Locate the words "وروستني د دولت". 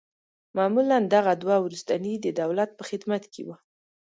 1.65-2.69